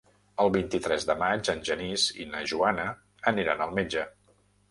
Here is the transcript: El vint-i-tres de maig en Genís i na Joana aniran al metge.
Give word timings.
El 0.43 0.51
vint-i-tres 0.53 1.03
de 1.09 1.15
maig 1.19 1.51
en 1.53 1.61
Genís 1.69 2.07
i 2.23 2.27
na 2.31 2.41
Joana 2.53 2.87
aniran 3.35 3.63
al 3.67 3.79
metge. 3.81 4.09